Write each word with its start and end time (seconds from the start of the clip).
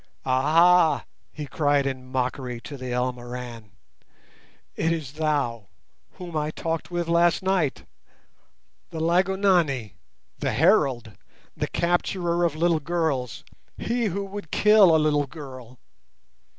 "Ah, 0.25 1.03
ah," 1.05 1.05
he 1.31 1.45
cried, 1.45 1.85
in 1.85 2.07
mockery, 2.11 2.59
to 2.61 2.75
the 2.75 2.91
Elmoran, 2.91 3.69
"it 4.75 4.91
is 4.91 5.11
thou 5.11 5.67
whom 6.13 6.35
I 6.35 6.49
talked 6.49 6.89
with 6.89 7.07
last 7.07 7.43
night—the 7.43 8.99
Lygonani! 8.99 9.93
the 10.39 10.53
Herald! 10.53 11.11
the 11.55 11.67
capturer 11.67 12.43
of 12.43 12.55
little 12.55 12.79
girls—he 12.79 14.05
who 14.05 14.25
would 14.25 14.49
kill 14.49 14.95
a 14.95 14.97
little 14.97 15.27
girl! 15.27 15.77